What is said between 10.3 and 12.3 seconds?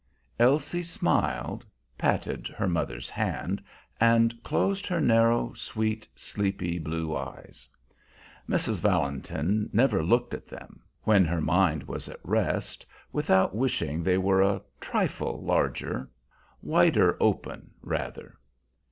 at them, when her mind was at